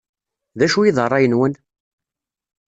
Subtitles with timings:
[0.59, 1.53] D acu i d rray-nwen?